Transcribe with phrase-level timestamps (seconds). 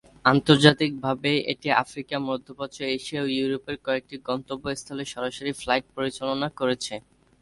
[0.25, 6.95] আন্তর্জাতিকভাবে, এটি আফ্রিকা, মধ্যপ্রাচ্য, এশিয়া এবং ইউরোপের কয়েকটি গন্তব্যস্থলে সরাসরি ফ্লাইট পরিচালনা করছে।